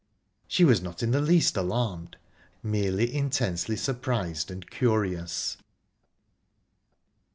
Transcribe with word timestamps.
She 0.47 0.63
was 0.65 0.81
not 0.81 1.03
in 1.03 1.11
the 1.11 1.21
least 1.21 1.55
alarmed; 1.55 2.17
merely 2.63 3.13
intensely 3.13 3.75
surprised 3.75 4.49
and 4.49 4.67
curious. 4.67 5.57